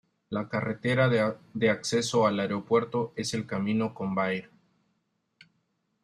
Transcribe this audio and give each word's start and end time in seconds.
La 0.29 0.49
carretera 0.49 1.07
de 1.09 1.69
acceso 1.69 2.25
al 2.25 2.39
aeropuerto 2.39 3.13
es 3.15 3.35
el 3.35 3.45
camino 3.45 3.93
Convair. 3.93 4.49